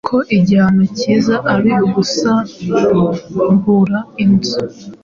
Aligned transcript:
ko 0.07 0.17
igihano 0.37 0.83
cyiza 0.97 1.35
ari 1.53 1.71
ugusambura 1.85 3.99
inzu 4.23 4.59